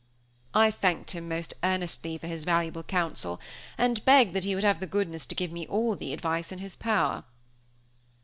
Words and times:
I 0.55 0.71
thanked 0.71 1.11
him 1.11 1.27
most 1.29 1.53
earnestly 1.63 2.17
for 2.17 2.25
his 2.25 2.43
valuable 2.43 2.81
counsel, 2.81 3.39
and 3.77 4.03
begged 4.03 4.33
that 4.33 4.43
he 4.45 4.55
would 4.55 4.63
have 4.63 4.79
the 4.79 4.87
goodness 4.87 5.27
to 5.27 5.35
give 5.35 5.51
me 5.51 5.67
all 5.67 5.95
the 5.95 6.11
advice 6.11 6.51
in 6.51 6.57
his 6.57 6.75
power. 6.75 7.23